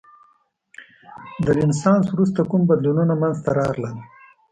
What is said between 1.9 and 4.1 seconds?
وروسته کوم بدلونونه منځته راغلل؟